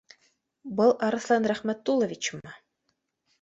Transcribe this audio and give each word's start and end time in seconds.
Был 0.79 0.93
Арыҫлан 1.07 1.45
Рәхмәтулловичмы? 1.51 2.55